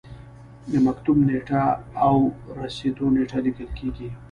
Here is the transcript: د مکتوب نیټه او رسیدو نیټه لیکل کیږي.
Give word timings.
د 0.71 0.73
مکتوب 0.85 1.17
نیټه 1.27 1.63
او 2.07 2.15
رسیدو 2.59 3.05
نیټه 3.15 3.37
لیکل 3.45 3.67
کیږي. 3.77 4.07